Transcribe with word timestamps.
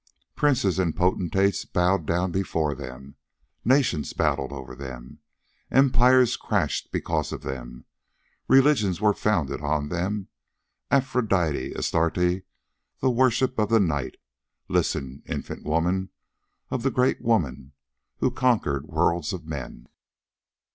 Princes 0.35 0.79
and 0.79 0.95
potentates 0.95 1.63
bowed 1.63 2.07
down 2.07 2.31
before 2.31 2.73
them. 2.73 3.17
Nations 3.63 4.13
battled 4.13 4.51
over 4.51 4.73
them. 4.73 5.19
Empires 5.69 6.37
crashed 6.37 6.91
because 6.91 7.31
of 7.31 7.43
them. 7.43 7.85
Religions 8.47 8.99
were 8.99 9.13
founded 9.13 9.61
on 9.61 9.89
them. 9.89 10.29
Aphrodite, 10.89 11.75
Astarte, 11.75 12.43
the 12.99 13.11
worships 13.11 13.59
of 13.59 13.69
the 13.69 13.79
night 13.79 14.17
listen, 14.67 15.21
infant 15.27 15.63
woman, 15.65 16.09
of 16.71 16.81
the 16.81 16.89
great 16.89 17.21
women 17.21 17.73
who 18.21 18.31
conquered 18.31 18.87
worlds 18.87 19.33
of 19.33 19.45
men." 19.45 19.87